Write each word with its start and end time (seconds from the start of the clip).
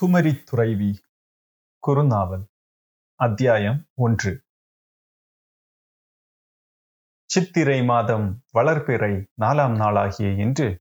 குமரித் 0.00 0.42
துறைவி 0.44 0.98
குறுநாவல் 1.86 2.42
அத்தியாயம் 3.14 3.84
ஒன்று. 3.94 4.42
சித்திரை 7.24 7.84
மாதம் 7.84 8.42
வளர்பிறை 8.54 9.24
நாலாம் 9.40 9.76
நாளாகிய 9.76 10.32
இன்று 10.32 10.80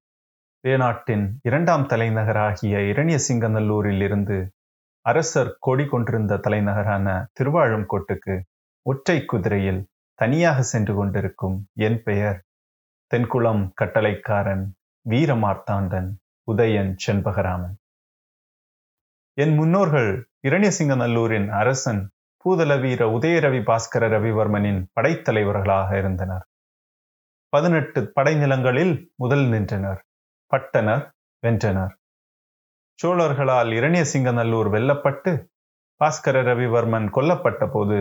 வேணாட்டின் 0.63 1.33
இரண்டாம் 1.41 1.87
தலைநகராகிய 1.87 2.77
இரணியசிங்கநல்லூரில் 2.77 4.03
இருந்து 4.03 4.51
அரசர் 5.01 5.57
கொடி 5.59 5.85
கொண்டிருந்த 5.85 6.37
தலைநகரான 6.37 7.27
திருவாழும்கோட்டுக்கு 7.39 8.41
ஒற்றை 8.81 9.25
குதிரையில் 9.25 9.87
தனியாக 10.13 10.61
சென்று 10.61 10.95
கொண்டிருக்கும் 10.95 11.67
என் 11.73 12.03
பெயர் 12.03 12.43
தென்குளம் 13.11 13.71
கட்டளைக்காரன் 13.81 14.67
வீரமார்த்தாண்டன் 15.09 16.11
உதயன் 16.51 16.95
செண்பகராமன். 17.07 17.75
என் 19.37 19.55
முன்னோர்கள் 19.55 20.29
இரணியசிங்கநல்லூரின் 20.47 21.49
அரசன் 21.49 22.11
பூதல 22.45 22.81
வீர 22.81 23.07
உதயரவி 23.07 23.59
பாஸ்கர 23.63 24.07
ரவிவர்மனின் 24.07 24.85
படைத்தலைவர்களாக 24.95 25.97
இருந்தனர். 25.97 26.45
பதினெட்டு 27.49 28.11
படைநிலங்களில் 28.15 29.11
முதல் 29.15 29.45
நின்றனர். 29.45 30.05
பட்டனர் 30.51 31.11
வென்றனர். 31.47 31.93
சோழர்களால் 33.03 33.71
இரணியசிங்கநல்லூர் 33.71 34.69
வெல்லப்பட்டு 34.69 35.47
பாஸ்கர 36.01 36.43
ரவிவர்மன் 36.47 37.09
கொல்லப்பட்ட 37.13 37.69
போது 37.71 37.99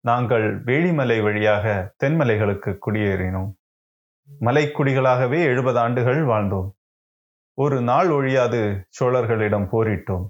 நாங்கள் 0.00 0.62
வேளிமலை 0.64 1.22
வழியாக 1.22 1.94
தென்மலைகளுக்கு 2.04 2.78
குடியேறினோம். 2.86 3.52
மலைக்குடிகளாகவே 4.40 5.42
எழுபது 5.42 5.78
ஆண்டுகள் 5.78 6.22
வாழ்ந்தோம். 6.24 6.70
ஒரு 7.54 7.80
நாள் 7.80 8.08
ஒழியாது 8.08 8.88
சோழர்களிடம் 9.00 9.68
போரிட்டோம். 9.72 10.28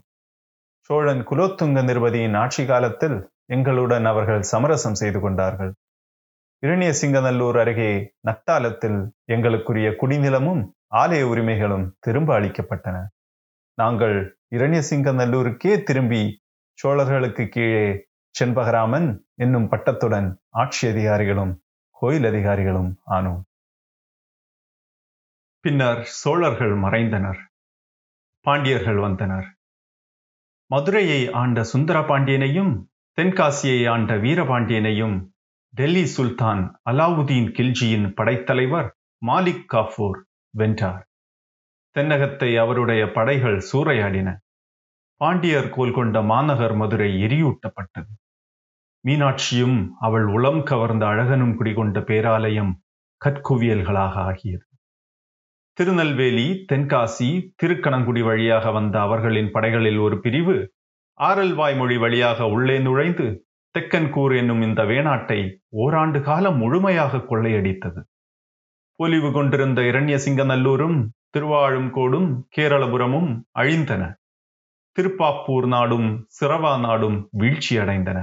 சோழன் 0.87 1.27
குலோத்துங்க 1.27 1.83
நிருபதியின் 1.85 2.37
ஆட்சி 2.37 2.67
காலத்தில் 2.67 3.33
எங்களுடன் 3.47 4.05
அவர்கள் 4.05 4.43
சமரசம் 4.43 4.95
செய்து 4.95 5.21
கொண்டார்கள். 5.21 5.75
இரணிய 6.59 6.93
சிங்கநல்லூர் 7.03 7.59
அருகே 7.59 8.15
நட்டாலத்தில் 8.21 8.99
எங்களுக்குரிய 9.33 9.89
குடிநிலமும் 10.01 10.63
ஆலய 10.91 11.23
உரிமைகளும் 11.23 11.97
திரும்ப 12.01 12.41
அளிக்கப்பட்டன. 12.41 13.07
நாங்கள் 13.75 14.39
இரணிய 14.49 14.83
சிங்கநல்லூருக்கே 14.91 15.83
திரும்பி 15.83 16.43
சோழர்களுக்கு 16.83 17.49
கீழே 17.49 18.07
செண்பகராமன் 18.35 19.09
என்னும் 19.35 19.71
பட்டத்துடன் 19.71 20.37
ஆட்சி 20.51 20.89
அதிகாரிகளும் 20.89 21.63
கோயில் 21.91 22.25
அதிகாரிகளும் 22.25 23.01
ஆனோம். 23.11 23.43
பின்னர் 25.61 26.05
சோழர்கள் 26.05 26.75
மறைந்தனர். 26.77 27.39
பாண்டியர்கள் 28.41 28.97
வந்தனர். 28.97 29.47
மதுரையை 30.75 31.31
ஆண்ட 31.31 31.65
சுந்தர 31.65 32.01
பாண்டியனையும் 32.01 32.87
தென்காசியை 33.21 33.91
ஆண்ட 33.91 34.17
வீரபாண்டியனையும் 34.17 35.29
டெல்லி 35.71 36.05
சுல்தான் 36.05 36.81
அலாவுதீன் 36.91 37.51
கில்ஜியின் 37.51 38.15
படைத்தலைவர் 38.15 38.97
மாலிக் 39.27 39.65
காஃபூர் 39.73 40.23
வென்றார். 40.51 41.09
தென்னகத்தை 41.95 42.59
அவருடைய 42.59 43.13
படைகள் 43.13 43.65
சூறையாடின. 43.73 44.37
பாண்டியர் 45.17 45.71
கோல் 45.71 45.93
கொண்ட 45.93 46.23
மாநகர் 46.23 46.75
மதுரை 46.75 47.23
எரியூட்டப்பட்டது. 47.23 48.13
மீனாட்சியும் 49.07 49.89
அவள் 50.01 50.27
உளம் 50.27 50.63
கவர்ந்த 50.63 51.07
அழகனும் 51.07 51.55
குடிகொண்ட 51.55 52.01
பேராலயம் 52.01 52.73
கற்குவியல்களாக 53.25 54.13
ஆகியது. 54.13 54.67
திருநெல்வேலி 55.77 56.65
தென்காசி 56.73 57.29
திருக்கணங்குடி 57.63 58.23
வழியாக 58.25 58.71
வந்த 58.71 59.01
அவர்களின் 59.01 59.51
படைகளில் 59.51 59.99
ஒரு 59.99 60.21
பிரிவு 60.21 60.73
ஆரல்வாய் 61.21 61.77
மொழி 61.77 61.97
வழியாக 61.97 62.47
உள்ளே 62.49 62.79
நுழைந்து 62.79 63.27
தெக்கன்கூர் 63.79 64.37
என்னும் 64.37 64.63
இந்த 64.63 64.85
வேணாட்டை 64.85 65.39
ஓராண்டு 65.69 66.21
காலம் 66.23 66.57
முழுமையாக 66.57 67.19
கொள்ளையடித்தது. 67.19 68.01
பொலிவு 69.01 69.33
கொண்டிருந்த 69.33 69.83
இரண்யசிங்கநல்லூரும் 69.83 70.99
திருவாழும்கோடும் 71.33 72.29
கேரளபுரமும் 72.57 73.31
அழிந்தன. 73.51 74.03
திருப்பாப்பூர் 74.97 75.67
நாடும் 75.67 76.09
சிரவா 76.41 76.81
நாடும் 76.81 77.29
வீழ்ச்சி 77.31 77.79
அடைந்தன 77.79 78.19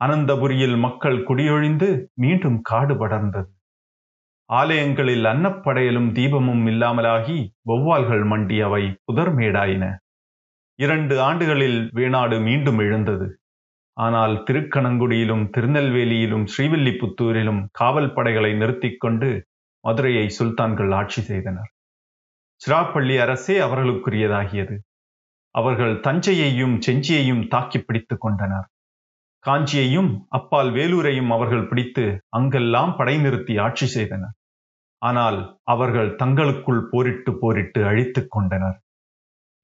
அனந்தபுரியில் 0.00 0.76
மக்கள் 0.78 1.18
குடியொழிந்து 1.22 2.10
மீண்டும் 2.14 2.60
காடு 2.60 2.94
படர்ந்தது. 2.94 3.53
ஆலயங்களில் 4.50 5.24
அன்னப்படையலும் 5.24 6.12
தீபமும் 6.12 6.66
இல்லாமலாகி 6.66 7.52
வௌவால்கள் 7.68 8.24
மண்டியவை 8.24 9.00
புதர்மேடாயின. 9.06 9.96
இரண்டு 10.78 11.20
ஆண்டுகளில் 11.20 11.90
வேணாடு 11.94 12.42
மீண்டும் 12.42 12.78
எழுந்தது. 12.78 13.40
ஆனால் 13.92 14.34
திருக்கணங்குடியிலும் 14.50 15.44
திருநெல்வேலியிலும் 15.56 16.44
ஸ்ரீவில்லிபுத்தூரிலும் 16.44 17.66
காவல் 17.72 18.12
படைகளை 18.12 18.52
நிறுத்திக் 18.54 19.00
கொண்டு 19.00 19.46
மதுரையை 19.80 20.26
சுல்தான்கள் 20.38 20.94
ஆட்சி 20.94 21.22
செய்தனர். 21.22 21.70
சிராப்பள்ளி 22.60 23.20
அரசே 23.20 23.60
அவர்களுக்குரியதாகியது. 23.60 24.76
அவர்கள் 25.50 26.00
தஞ்சையையும் 26.00 26.78
செஞ்சியையும் 26.86 27.48
தாக்கி 27.48 27.78
பிடித்துக் 27.78 28.20
கொண்டனர். 28.20 28.68
காஞ்சியையும் 29.48 30.10
அப்பால் 30.28 30.70
வேலூரையும் 30.70 31.28
அவர்கள் 31.28 31.66
பிடித்து 31.66 32.04
அங்கெல்லாம் 32.28 32.96
படை 32.96 33.18
நிறுத்தி 33.18 33.58
ஆட்சி 33.58 33.86
செய்தனர். 33.86 34.34
ஆனால் 34.98 35.60
அவர்கள் 35.62 36.14
தங்களுக்குள் 36.14 36.88
போரிட்டு 36.90 37.38
போரிட்டு 37.38 37.84
அழித்துக் 37.84 38.30
கொண்டனர். 38.30 38.78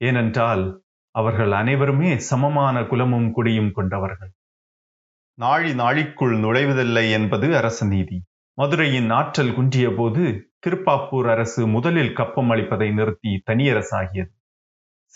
ஏனென்றால் 0.00 0.82
அவர்கள் 1.14 1.52
அனைவருமே 1.52 2.18
சமமான 2.18 2.84
குலமும் 2.84 3.32
குடியும் 3.32 3.72
கொண்டவர்கள். 3.72 4.32
நாழி 5.34 5.74
நாழிக்குள் 5.74 6.34
நுழைவதில்லை 6.36 7.10
என்பது 7.10 7.56
அரச 7.56 7.86
நீதி. 7.86 8.18
மதுரையின் 8.58 9.10
ஆற்றல் 9.10 9.54
குன்றிய 9.54 9.94
போது 9.96 10.52
திருப்பாப்பூர் 10.66 11.30
அரசு 11.30 11.66
முதலில் 11.66 12.12
கப்பம் 12.12 12.50
அளிப்பதை 12.50 12.92
நிறுத்தி 12.92 13.42
தனியரசாகியது. 13.50 14.34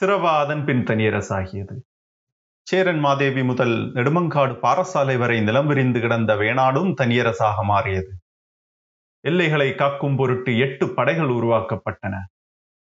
சிரவா 0.01 0.33
அதன் 0.39 0.65
பின் 0.65 0.85
தனியரசாகியது. 0.85 1.77
சேரன் 2.67 2.99
மாதேவி 2.99 3.43
முதல் 3.45 3.93
நெடுமங்காடு 3.93 4.55
பாரசாலை 4.63 5.19
வரை 5.19 5.41
நிலம் 5.41 5.67
விரிந்து 5.67 6.01
கிடந்த 6.01 6.35
வேணாடும் 6.35 6.93
தனியரசாக 7.01 7.63
மாறியது. 7.63 8.13
எல்லைகளை 9.21 9.75
காக்கும் 9.75 10.17
பொருட்டு 10.17 10.59
எட்டு 10.59 10.87
படைகள் 10.89 11.29
உருவாக்கப்பட்டன. 11.29 12.15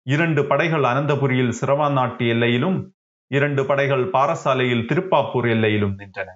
இரண்டு 0.06 0.46
படைகள் 0.46 0.82
அனந்தபுரியில் 0.82 1.50
சிரவான் 1.50 1.92
நாட்டு 1.92 2.26
எல்லையிலும் 2.26 2.94
இரண்டு 3.30 3.66
படைகள் 3.66 4.04
பாரசாலையில் 4.10 4.86
திருப்பாப்பூர் 4.90 5.48
எல்லையிலும் 5.50 5.98
நின்றன. 5.98 6.28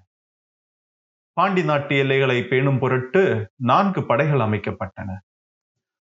பாண்டி 1.32 1.64
நாட்டு 1.64 1.96
எல்லைகளை 1.96 2.42
பேணும் 2.42 2.78
பொருட்டு 2.78 3.52
நான்கு 3.56 4.04
படைகள் 4.04 4.38
அமைக்கப்பட்டன. 4.38 5.18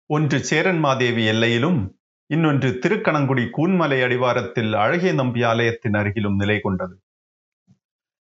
ஒன்று 0.09 0.39
சேரன் 0.39 0.79
மாதேவி 0.79 1.25
எல்லையிலும் 1.25 1.81
இன்னொன்று 2.29 2.79
திருக்கணங்குடி 2.83 3.49
கூன்மலை 3.57 3.99
அடிவாரத்தில் 4.03 4.73
அழகிய 4.73 5.13
நம்பி 5.13 5.44
ஆலயத்தின் 5.44 5.94
அருகிலும் 5.94 6.35
நிலை 6.35 6.59
கொண்டது. 6.59 6.95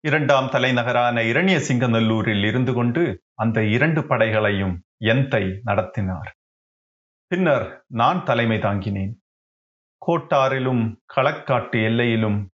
இரண்டாம் 0.02 0.48
தலைநகரான 0.48 1.22
இரணிய 1.22 1.58
சிங்கநல்லூரில் 1.58 2.44
இருந்து 2.44 2.72
கொண்டு 2.72 3.22
அந்த 3.34 3.64
இரண்டு 3.64 4.06
படைகளையும் 4.06 4.82
எந்தை 5.00 5.58
நடத்தினார். 5.62 6.36
பின்னர் 7.26 7.84
நான் 7.86 8.24
தலைமை 8.24 8.58
தாங்கினேன். 8.58 9.12
கோட்டாரிலும் 10.06 10.96
களக்காட்டு 11.16 11.84
எல்லையிலும் 11.84 12.50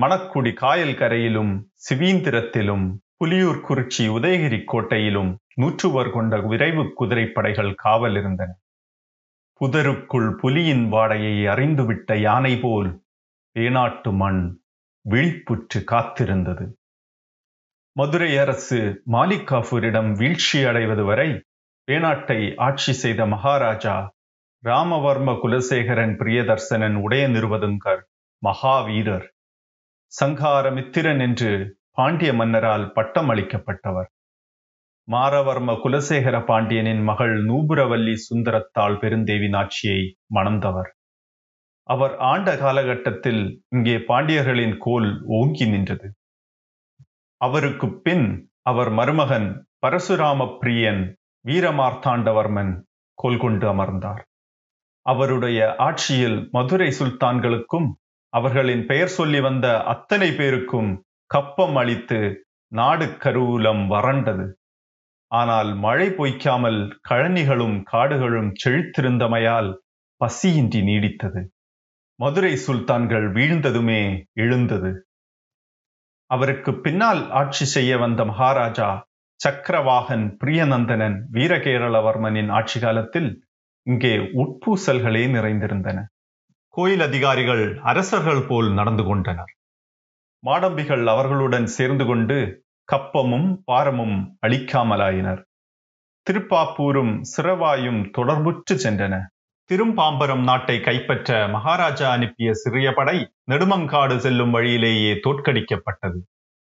மணக்குடி 0.00 0.52
காயல் 0.52 0.94
கரையிலும் 0.94 1.72
சிவீந்திரத்திலும் 1.88 2.98
புலியூர் 3.24 3.60
குறிச்சி 3.68 4.06
உதயகிரி 4.18 4.64
கோட்டையிலும் 4.64 5.38
நூற்றுவர் 5.54 6.10
கொண்ட 6.10 6.40
விரைவு 6.40 6.94
குதிரைப்படைகள் 7.00 7.74
காவல் 7.74 8.16
இருந்தன. 8.16 8.58
புதருக்குள் 9.60 10.30
புலியின் 10.42 10.88
வாடையை 10.88 11.48
அறிந்துவிட்ட 11.48 12.20
யானை 12.20 12.58
போல் 12.58 13.02
ஏனாட்டு 13.58 14.12
மண் 14.12 14.62
விழிப்புற்று 15.10 15.84
காத்திருந்தது. 15.92 16.76
மதுரை 17.96 18.28
அரசு 18.38 18.78
மாலிகாஃபூரிடம் 19.12 20.08
வீழ்ச்சி 20.12 20.60
அடைவது 20.64 21.02
வரை 21.04 21.26
வேணாட்டை 21.88 22.38
ஆட்சி 22.58 22.92
செய்த 22.92 23.20
மகாராஜா 23.26 23.94
ராமவர்ம 24.62 25.32
குலசேகரன் 25.42 26.14
பிரியதர்சனன் 26.20 26.96
உடைய 26.96 27.24
நிறுவதுங்கர் 27.28 28.02
மகாவீரர். 28.42 29.26
சங்காரமித்திரன் 30.12 31.22
என்று 31.26 31.52
பாண்டிய 31.90 32.32
மன்னரால் 32.32 32.86
பட்டம் 32.92 33.30
அளிக்கப்பட்டவர் 33.30 34.10
மாரவர்ம 35.08 35.78
குலசேகர 35.84 36.36
பாண்டியனின் 36.44 37.02
மகள் 37.02 37.36
நூபுரவல்லி 37.44 38.16
சுந்தரத்தாள் 38.26 38.98
பெருந்தேவி 39.02 39.48
நாச்சியை 39.48 40.00
மணந்தவர். 40.34 40.90
அவர் 41.88 42.14
ஆண்ட 42.32 42.50
காலகட்டத்தில் 42.56 43.42
இங்கே 43.68 43.96
பாண்டியர்களின் 44.10 44.76
கோல் 44.78 45.10
ஓங்கி 45.38 45.66
நின்றது. 45.66 46.08
அவருக்கு 47.46 47.86
பின் 48.04 48.26
அவர் 48.62 48.90
மருமகன் 48.90 49.48
பரசுராம 49.82 50.46
பிரியன் 50.60 51.02
வீரமார்த்தாண்டவர்மன் 51.44 52.72
கொள்கொண்டு 53.18 53.66
அமர்ந்தார். 53.68 54.22
அவருடைய 55.06 55.58
ஆட்சியில் 55.78 56.38
மதுரை 56.52 56.88
சுல்தான்களுக்கும் 56.98 57.88
அவர்களின் 58.32 58.84
பெயர் 58.86 59.12
சொல்லி 59.16 59.40
வந்த 59.40 59.66
அத்தனை 59.84 60.28
பேருக்கும் 60.32 60.90
கப்பம் 61.30 61.76
அளித்து 61.76 62.20
நாடு 62.72 63.06
கருவூலம் 63.24 63.82
வறண்டது. 63.86 64.46
ஆனால் 65.32 65.70
மழை 65.76 66.08
பொய்க்காமல் 66.18 66.80
கழனிகளும் 67.08 67.76
காடுகளும் 67.92 68.50
செழித்திருந்தமையால் 68.62 69.70
பசியின்றி 70.20 70.80
நீடித்தது. 70.90 71.42
மதுரை 72.20 72.52
சுல்தான்கள் 72.66 73.26
வீழ்ந்ததுமே 73.36 74.02
எழுந்தது. 74.40 74.92
அவருக்கு 76.34 76.70
பின்னால் 76.84 77.22
ஆட்சி 77.40 77.64
செய்ய 77.74 77.98
வந்த 77.98 78.20
மகாராஜா 78.24 78.88
சக்கரவாகன் 79.40 80.24
பிரியநந்தனன் 80.40 81.16
வீரகேரளவர்மனின் 81.32 82.50
ஆட்சி 82.50 82.78
காலத்தில் 82.80 83.30
இங்கே 83.86 84.12
உட்பூசல்களே 84.42 85.24
நிறைந்திருந்தன. 85.36 85.98
கோயில் 86.74 87.00
அதிகாரிகள் 87.00 87.64
அரசர்கள் 87.82 88.42
போல் 88.48 88.70
நடந்து 88.72 89.04
கொண்டனர். 89.04 89.52
மாடம்பிகள் 90.42 91.04
அவர்களுடன் 91.06 91.68
சேர்ந்து 91.76 92.04
கொண்டு 92.06 92.38
கப்பமும் 92.88 93.48
பாரமும் 93.64 94.16
அளிக்காமலாயினர் 94.46 95.42
திருப்பாப்பூரும் 96.26 97.14
சிறவாயும் 97.32 98.00
தொடர்புற்று 98.16 98.74
சென்றன. 98.84 99.14
திரும்பாம்பரம் 99.64 100.42
நாட்டை 100.42 100.80
கைப்பற்ற 100.80 101.48
மகாராஜா 101.48 102.10
அனுப்பிய 102.10 102.52
சிறிய 102.52 102.92
படை 102.92 103.32
நெடுமங்காடு 103.50 104.16
செல்லும் 104.16 104.50
வழியிலேயே 104.50 105.14
தோற்கடிக்கப்பட்டது. 105.14 106.18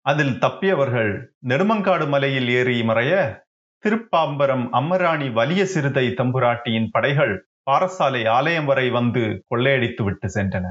அதில் 0.02 0.40
தப்பியவர்கள் 0.40 1.26
நெடுமங்காடு 1.48 2.08
மலையில் 2.08 2.50
ஏறி 2.50 2.82
மறைய 2.82 3.42
திருப்பாம்பரம் 3.78 4.74
அம்மராணி 4.74 5.32
வலிய 5.32 5.64
சிறுதை 5.64 6.14
தம்புராட்டியின் 6.14 6.88
படைகள் 6.92 7.50
பாரசாலை 7.72 8.30
ஆலயம் 8.30 8.66
வரை 8.66 8.90
வந்து 8.90 9.44
கொள்ளையடித்து 9.50 10.04
விட்டு 10.04 10.28
சென்றன. 10.28 10.64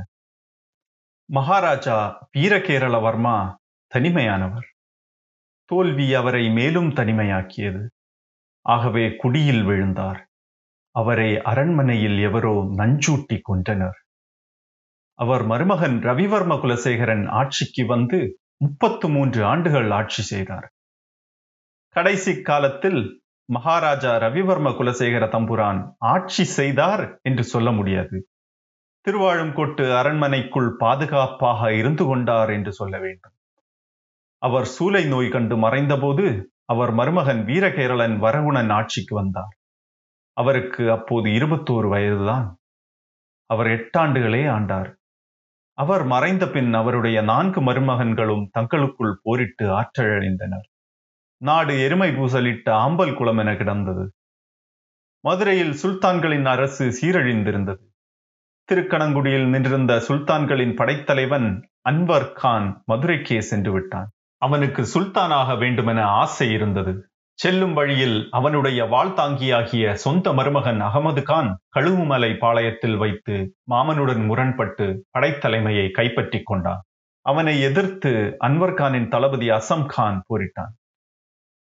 மகாராஜா 1.24 2.28
வீரகேரளவர்மா 2.38 3.54
தனிமையானவர். 3.94 4.66
தோல்வி 5.64 6.14
அவரை 6.14 6.50
மேலும் 6.50 6.94
தனிமையாக்கியது. 6.94 7.86
ஆகவே 8.62 9.16
குடியில் 9.16 9.62
விழுந்தார். 9.62 10.25
அவரை 10.96 11.30
அரண்மனையில் 11.42 12.18
எவரோ 12.18 12.54
நஞ்சூட்டி 12.78 13.36
கொன்றனர். 13.48 13.98
அவர் 15.18 15.44
மருமகன் 15.46 15.96
ரவிவர்ம 16.02 16.54
குலசேகரன் 16.60 17.24
ஆட்சிக்கு 17.40 17.86
வந்து 17.86 18.18
முப்பத்து 18.56 19.06
மூன்று 19.08 19.40
ஆண்டுகள் 19.44 19.90
ஆட்சி 19.90 20.22
செய்தார். 20.22 20.66
கடைசி 21.96 22.32
காலத்தில் 22.42 23.00
மகாராஜா 23.48 24.12
ரவிவர்ம 24.16 24.68
குலசேகர 24.70 25.24
தம்புரான் 25.26 25.80
ஆட்சி 25.98 26.44
செய்தார் 26.44 27.04
என்று 27.22 27.44
சொல்ல 27.44 27.70
முடியாது. 27.70 28.16
திருவாழும்கோட்டு 29.06 29.84
அரண்மனைக்குள் 29.96 30.70
பாதுகாப்பாக 30.76 31.72
இருந்து 31.74 32.04
கொண்டார் 32.04 32.50
என்று 32.50 32.72
சொல்ல 32.72 32.98
வேண்டும். 32.98 33.34
அவர் 34.42 34.66
சூளை 34.66 35.04
நோய் 35.06 35.28
கண்டு 35.28 35.56
மறைந்தபோது 35.56 36.26
அவர் 36.64 36.92
மருமகன் 36.92 37.42
வீரகேரளன் 37.44 38.16
வரகுணன் 38.20 38.72
ஆட்சிக்கு 38.72 39.14
வந்தார். 39.14 39.54
அவருக்கு 40.36 40.90
அப்போது 40.90 41.30
இருபத்தோரு 41.30 41.88
வயதுதான். 41.88 42.46
அவர் 43.50 43.66
எட்டாண்டுகளே 43.66 44.42
ஆண்டார். 44.56 44.90
அவர் 45.78 46.04
மறைந்த 46.04 46.48
பின் 46.48 46.74
அவருடைய 46.74 47.22
நான்கு 47.22 47.60
மருமகன்களும் 47.60 48.44
தங்களுக்குள் 48.50 49.20
போரிட்டு 49.22 49.64
ஆற்றழழிந்தனர் 49.80 50.66
நாடு 51.40 51.72
எருமை 51.80 52.10
பூசலிட்ட 52.10 52.68
ஆம்பல் 52.84 53.16
குளம் 53.16 53.36
என 53.38 53.56
கிடந்தது. 53.56 54.04
மதுரையில் 55.24 55.74
சுல்தான்களின் 55.82 56.44
அரசு 56.44 56.84
சீரழிந்திருந்தது. 57.00 57.84
திருக்கணங்குடியில் 58.68 59.48
நின்றிருந்த 59.48 59.92
சுல்தான்களின் 60.08 60.74
படைத்தலைவன் 60.74 61.48
அன்வர் 61.88 62.32
கான் 62.32 62.68
மதுரைக்கே 62.88 63.38
சென்று 63.38 63.72
விட்டான். 63.72 64.08
அவனுக்கு 64.42 64.82
சுல்தானாக 64.94 65.58
வேண்டுமென 65.58 66.00
ஆசை 66.04 66.48
இருந்தது. 66.52 66.94
செல்லும் 67.38 67.72
வழியில் 67.72 68.18
அவனுடைய 68.30 68.84
வாழ்தாங்கியாகிய 68.84 69.94
சொந்த 69.94 70.32
மருமகன் 70.32 70.80
அகமது 70.80 71.22
கான் 71.22 71.50
கழுவுமலை 71.76 72.30
பாளையத்தில் 72.34 72.96
வைத்து 72.96 73.34
மாமனுடன் 73.70 74.22
முரண்பட்டு 74.26 74.86
படைத்தலைமையை 75.10 75.90
கைப்பற்றி 75.90 76.40
கொண்டான். 76.42 76.80
அவனை 77.26 77.54
எதிர்த்து 77.60 78.12
அன்வர் 78.38 78.74
கானின் 78.74 79.08
தளபதி 79.08 79.48
அசம் 79.50 79.86
கான் 79.86 80.18
போரிட்டான். 80.28 80.72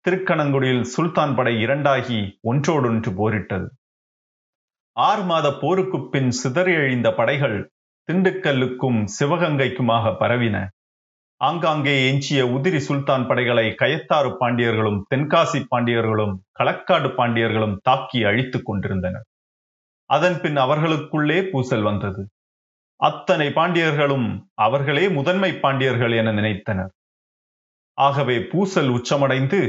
திருக்கணங்குடியில் 0.05 0.85
சுல்தான் 0.93 1.35
படை 1.35 1.53
இரண்டாகி 1.59 2.19
ஒன்றோடொன்று 2.41 3.11
போரிட்டது. 3.11 3.67
ஆறு 4.97 5.23
மாத 5.23 5.47
போருக்கு 5.53 5.99
பின் 6.09 6.31
சிதறியழிந்த 6.43 7.09
படைகள் 7.15 7.57
திண்டுக்கல்லுக்கும் 8.09 8.99
சிவகங்கைக்குமாக 9.17 10.15
பரவின. 10.19 10.57
ஆங்காங்கே 11.47 11.93
எஞ்சிய 12.09 12.41
உதிரி 12.45 12.79
சுல்தான் 12.87 13.27
படைகளை 13.27 13.65
கயத்தாறு 13.81 14.29
பாண்டியர்களும் 14.39 14.99
தென்காசி 15.09 15.59
பாண்டியர்களும் 15.71 16.35
களக்காடு 16.59 17.09
பாண்டியர்களும் 17.17 17.75
தாக்கி 17.81 18.19
அழித்துக் 18.23 18.65
கொண்டிருந்தனர். 18.65 19.25
அதன் 20.09 20.37
பின் 20.41 20.57
அவர்களுக்குள்ளே 20.57 21.39
பூசல் 21.43 21.81
வந்தது. 21.81 22.23
அத்தனை 22.99 23.47
பாண்டியர்களும் 23.47 24.27
அவர்களே 24.53 25.05
முதன்மை 25.09 25.51
பாண்டியர்கள் 25.53 26.11
என 26.11 26.31
நினைத்தனர். 26.31 26.93
ஆகவே 27.97 28.37
பூசல் 28.51 28.89
உச்சமடைந்து 28.89 29.61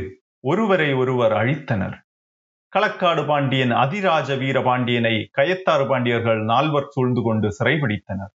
ஒருவரை 0.44 0.93
ஒருவர் 0.93 1.32
அழித்தனர். 1.32 1.97
களக்காடு 2.73 3.23
பாண்டியன் 3.27 3.73
அதிராஜ 3.73 4.38
வீர 4.38 4.59
பாண்டியனை 4.62 5.15
கயத்தாறு 5.38 5.85
பாண்டியர்கள் 5.88 6.41
நால்வர் 6.44 6.91
சூழ்ந்து 6.91 7.23
கொண்டு 7.23 7.49
சிறைபிடித்தனர். 7.59 8.32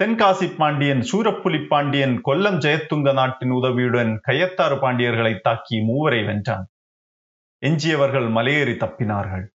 தென்காசி 0.00 0.46
பாண்டியன் 0.56 1.00
சூரப்புலி 1.00 1.58
பாண்டியன் 1.66 2.12
கொல்லம் 2.24 2.58
ஜெயத்துங்க 2.64 3.12
நாட்டின் 3.12 3.50
உதவியுடன் 3.50 4.20
கையத்தாறு 4.28 4.76
பாண்டியர்களை 4.82 5.32
தாக்கி 5.40 5.78
மூவரை 5.78 6.20
வென்றான். 6.24 6.66
எஞ்சியவர்கள் 7.62 8.28
மலையேறி 8.28 8.74
தப்பினார்கள். 8.74 9.46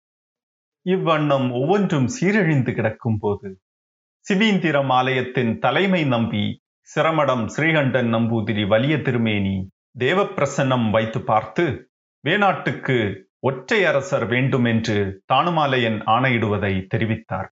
இவ்வண்ணம் 0.86 1.48
ஒவ்வொன்றும் 1.51 2.07
சீரழிந்து 2.07 2.74
கிடக்கும் 2.74 3.19
போது 3.19 3.50
சிவீந்திரம் 4.25 4.90
ஆலயத்தின் 4.90 5.54
தலைமை 5.60 6.04
நம்பி 6.06 6.44
சிரமடம் 6.89 7.46
ஸ்ரீகண்டன் 7.56 8.12
நம்பூதிரி 8.13 8.68
வலிய 8.68 8.98
திருமேனி 9.01 9.57
தேவப்பிரசன்னம் 10.00 10.88
வைத்து 10.89 11.22
பார்த்து 11.22 11.66
வேணாட்டுக்கு 12.28 12.98
ஒற்றை 13.39 13.86
அரசர் 13.86 14.28
வேண்டும் 14.28 14.66
என்று 14.66 15.24
தானுமாலையன் 15.34 16.00
ஆணையிடுவதை 16.16 16.74
தெரிவித்தார். 16.96 17.50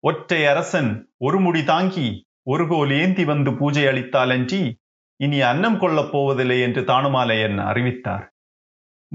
ஒற்றை 0.00 0.46
அரசன் 0.46 1.12
ஒரு 1.18 1.40
முடி 1.40 1.64
தாங்கி 1.64 2.26
ஒரு 2.42 2.68
கோல் 2.68 2.90
ஏந்தி 2.90 3.24
வந்து 3.24 3.56
பூஜை 3.56 3.84
அளித்தாலன்றி 3.84 4.72
இனி 5.16 5.40
அன்னம் 5.40 5.78
கொள்ளப் 5.78 6.12
போவதில்லை 6.12 6.60
என்று 6.60 6.82
தானுமாலையன் 6.82 7.58
அறிவித்தார். 7.64 8.32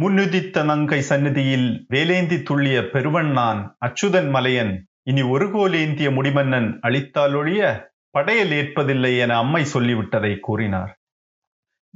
முன்னுதித்த 0.01 0.63
நங்கை 0.63 1.01
சந்நிதியில் 1.01 1.86
வேலேந்தி 1.89 2.38
துள்ளிய 2.50 2.82
பெருவண்ணான் 2.82 3.75
அச்சுதன் 3.86 4.30
மலையன் 4.30 4.88
இனி 5.04 5.22
ஒரு 5.22 5.51
கோல் 5.51 5.74
ஏந்திய 5.74 6.10
முடிமன்னன் 6.10 6.80
அளித்தாலொழிய 6.82 7.88
படையல் 8.10 8.51
ஏற்பதில்லை 8.51 9.18
என 9.20 9.38
அம்மை 9.38 9.65
சொல்லிவிட்டதை 9.74 10.39
கூறினார். 10.39 11.00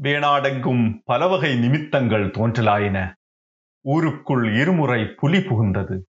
வேணாடெங்கும் 0.02 1.00
பலவகை 1.06 1.56
நிமித்தங்கள் 1.56 2.28
தோன்றலாயின. 2.28 3.14
ஊருக்குள் 3.86 4.56
இருமுறை 4.56 5.06
புலி 5.06 5.38
புகுந்தது. 5.38 6.09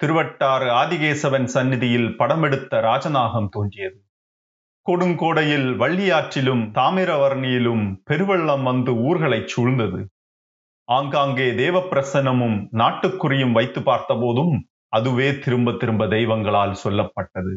திருவட்டாறு 0.00 0.68
ஆதிகேசவன் 0.72 1.44
சந்நிதியில் 1.44 2.06
படமெடுத்த 2.18 2.80
ராஜநாகம் 2.80 3.48
தோன்றியது. 3.48 3.98
கொடுங்கோடையில் 4.86 5.76
வள்ளியாற்றிலும் 5.76 6.62
தாமிரவர்ணியிலும் 6.78 7.84
பெருவெள்ளம் 8.10 8.62
வந்து 8.62 8.92
ஊர்களைச் 8.92 9.50
சூழ்ந்தது. 9.54 10.00
ஆங்காங்கே 10.88 11.50
தேவப்பிரசனமும் 11.52 12.56
நாட்டுக்குறியும் 12.72 13.52
வைத்து 13.52 13.80
பார்த்தபோதும் 13.80 14.54
அதுவே 14.88 15.38
திரும்ப 15.38 15.72
திரும்ப 15.72 16.06
தெய்வங்களால் 16.06 16.80
சொல்லப்பட்டது. 16.84 17.52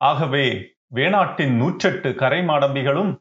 ஆகவே 0.00 0.46
வேணாட்டின் 0.94 1.54
நூற்றெட்டு 1.60 2.10
கரைமாடம்பிகளும் 2.22 3.12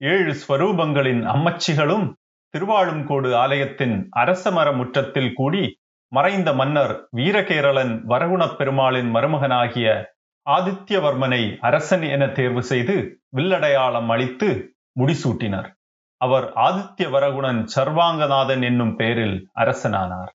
ஏழு 0.00 0.32
ஸ்வரூபங்களின் 0.42 1.22
அம்மச்சிகளும் 1.26 2.06
திருவாழும்கோடு 2.54 3.34
ஆலயத்தின் 3.34 3.96
அரசமர 4.16 4.68
முற்றத்தில் 4.76 5.32
கூடி 5.32 5.62
மறைந்த 6.08 6.52
மன்னர் 6.52 7.08
வீரகேரளன் 7.16 8.02
வரகுணப் 8.08 8.56
பெருமாளின் 8.56 9.14
மருமகனாகிய 9.14 10.04
ஆதித்யவர்மனை 10.50 11.56
அரசன் 11.58 12.02
என 12.02 12.28
தேர்வு 12.28 12.62
செய்து 12.62 13.22
வில்லடையாளம் 13.36 14.06
அளித்து 14.06 14.76
முடிசூட்டினர். 15.00 15.68
அவர் 16.16 16.52
ஆதித்ய 16.52 17.10
வரகுணன் 17.10 17.68
சர்வாங்கநாதன் 17.76 18.62
என்னும் 18.62 18.96
பெயரில் 18.96 19.50
அரசனானார். 19.54 20.32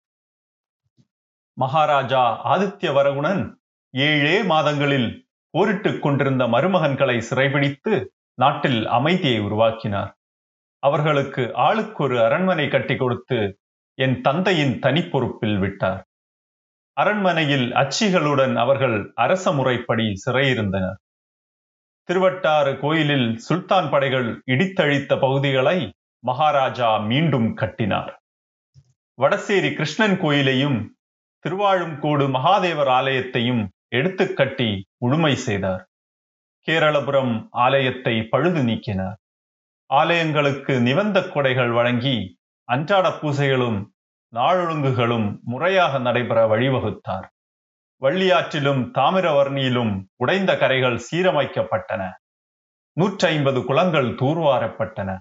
மகாராஜா 1.53 2.55
ஆதித்ய 2.57 2.91
வரகுணன் 2.93 3.53
ஏழே 3.89 4.43
மாதங்களில் 4.43 5.27
போரிட்டுக் 5.49 6.01
கொண்டிருந்த 6.01 6.43
மருமகன்களை 6.43 7.23
சிறைபிடித்து 7.29 8.05
நாட்டில் 8.33 8.87
அமைதியை 8.87 9.39
உருவாக்கினார். 9.39 10.17
அவர்களுக்கு 10.79 11.55
ஆளுக்கு 11.55 12.03
ஒரு 12.03 12.23
அரண்மனை 12.23 12.67
கட்டி 12.67 12.95
கொடுத்து 12.95 13.59
என் 13.97 14.21
தந்தையின் 14.21 14.79
தனிப்பொறுப்பில் 14.79 15.59
விட்டார். 15.59 16.01
அரண்மனையில் 16.97 17.71
அச்சிகளுடன் 17.71 18.55
அவர்கள் 18.55 19.11
அரச 19.15 19.51
முறைப்படி 19.51 20.13
சிறையிருந்தனர். 20.23 20.99
திருவட்டாறு 22.09 22.79
கோயிலில் 22.79 23.37
சுல்தான் 23.37 23.89
படைகள் 23.89 24.43
இடித்தழித்த 24.47 25.19
பகுதிகளை 25.19 25.91
மகாராஜா 26.23 26.97
மீண்டும் 26.97 27.53
கட்டினார். 27.53 28.11
வடசேரி 29.17 29.73
கிருஷ்ணன் 29.73 30.19
கோயிலையும் 30.19 30.95
திருவாழும்கோடு 31.45 32.25
மகாதேவர் 32.27 32.91
ஆலயத்தையும் 32.99 33.67
எடுத்து 33.87 34.33
கட்டி 34.33 34.87
உழுமை 35.05 35.33
செய்தார். 35.35 35.83
கேரளபுரம் 36.67 37.47
ஆலயத்தை 37.51 38.23
பழுது 38.23 38.63
நீக்கினார். 38.63 39.17
ஆலயங்களுக்கு 39.89 40.81
நிவந்த 40.81 41.19
கொடைகள் 41.19 41.73
வழங்கி 41.73 42.37
அன்றாட 42.63 43.09
பூசைகளும் 43.09 43.91
நாளொழுங்குகளும் 44.33 45.39
முறையாக 45.41 45.99
நடைபெற 45.99 46.47
வழிவகுத்தார். 46.47 47.25
வள்ளியாற்றிலும் 48.01 48.81
தாமிரவர்ணியிலும் 48.93 50.03
உடைந்த 50.15 50.57
கரைகள் 50.57 51.01
சீரமைக்கப்பட்டன. 51.11 52.11
நூற்றி 52.97 53.27
ஐம்பது 53.27 53.65
குளங்கள் 53.65 54.09
தூர்வாரப்பட்டன. 54.09 55.17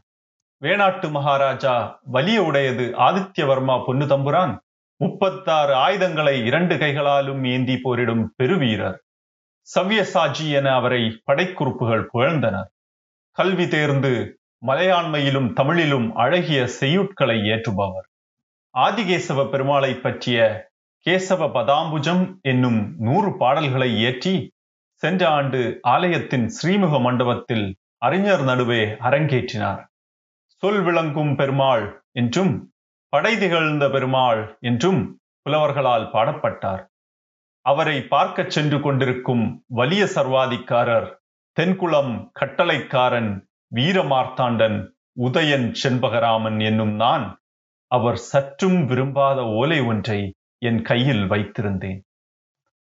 வேணாட்டு 0.62 1.10
மகாராஜா 1.10 1.98
வலிய 2.02 2.42
உடையது 2.42 2.94
ஆதித்யவர்மா 2.96 3.84
பொன்னு 3.86 4.04
தம்புரான் 4.04 4.58
முப்பத்தாறு 4.96 5.74
ஆயுதங்களை 5.74 6.44
இரண்டு 6.44 6.78
கைகளாலும் 6.78 7.44
ஏந்தி 7.44 7.78
போரிடும் 7.82 8.34
பெருவீரர். 8.36 8.98
சவ்யசாஜி 9.74 10.50
என 10.52 10.74
அவரை 10.74 11.22
படைக்குறுப்புகள் 11.26 12.08
புகழ்ந்தனர். 12.14 12.70
கல்வி 13.30 13.68
தேர்ந்து 13.68 14.41
மலையாண்மையிலும் 14.62 15.52
தமிழிலும் 15.52 16.08
அழகிய 16.14 16.60
செய்யுட்களை 16.80 17.38
ஏற்றுபவர். 17.52 18.06
ஆதிகேசவ 18.74 19.44
பெருமாளை 19.50 19.92
பற்றிய 20.00 20.68
கேசவ 21.06 21.46
பதாம்புஜம் 21.48 22.24
என்னும் 22.42 22.80
நூறு 22.98 23.30
பாடல்களை 23.36 23.88
இயற்றி 23.96 24.34
சென்ற 25.02 25.22
ஆண்டு 25.28 25.60
ஆலயத்தின் 25.88 26.46
ஸ்ரீமுக 26.56 27.00
மண்டபத்தில் 27.00 27.66
அறிஞர் 27.98 28.42
நடுவே 28.42 28.82
அரங்கேற்றினார். 28.84 29.82
சொல் 30.62 30.82
விளங்கும் 30.82 31.34
பெருமாள் 31.36 31.84
என்றும் 32.12 32.52
படை 33.12 33.38
திகழ்ந்த 33.38 33.84
பெருமாள் 33.90 34.42
என்றும் 34.60 35.00
புலவர்களால் 35.46 36.06
பாடப்பட்டார். 36.12 36.82
அவரை 37.66 37.96
பார்க்கச் 38.02 38.50
சென்று 38.50 38.78
கொண்டிருக்கும் 38.80 39.44
வலிய 39.66 40.04
சர்வாதிக்காரர் 40.14 41.08
தென்குளம் 41.56 42.12
கட்டளைக்காரன் 42.40 43.32
வீரமார்த்தாண்டன் 43.74 44.78
உதயன் 45.20 45.66
செண்பகராமன் 45.82 46.58
என்னும் 46.60 46.94
நான் 46.94 47.26
அவர் 47.90 48.16
சற்றும் 48.16 48.86
விரும்பாத 48.86 49.44
ஓலை 49.44 49.80
ஒன்றை 49.80 50.20
என் 50.58 50.82
கையில் 50.82 51.24
வைத்திருந்தேன். 51.30 52.00